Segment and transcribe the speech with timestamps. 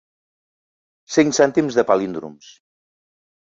[1.17, 2.51] «Cinc cèntims de palíndroms».